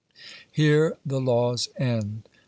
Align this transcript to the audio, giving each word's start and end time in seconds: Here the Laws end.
Here 0.51 0.97
the 1.05 1.21
Laws 1.21 1.69
end. 1.77 2.27